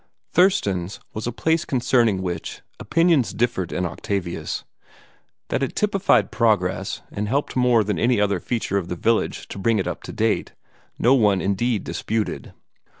"Thurston's" 0.33 0.99
was 1.13 1.27
a 1.27 1.31
place 1.31 1.63
concerning 1.63 2.23
which 2.23 2.63
opinions 2.79 3.35
differed 3.35 3.71
in 3.71 3.85
Octavius. 3.85 4.63
That 5.49 5.61
it 5.61 5.75
typified 5.75 6.31
progress, 6.31 7.03
and 7.11 7.27
helped 7.27 7.55
more 7.55 7.83
than 7.83 7.99
any 7.99 8.19
other 8.19 8.39
feature 8.39 8.79
of 8.79 8.87
the 8.87 8.95
village 8.95 9.47
to 9.49 9.59
bring 9.59 9.77
it 9.77 9.85
up 9.85 10.01
to 10.05 10.11
date, 10.11 10.53
no 10.97 11.13
one 11.13 11.39
indeed 11.39 11.83
disputed. 11.83 12.51